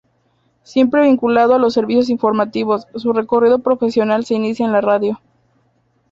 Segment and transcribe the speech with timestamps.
[0.63, 5.21] Siempre vinculado a los servicios informativos, su recorrido profesional se inicia en la radio.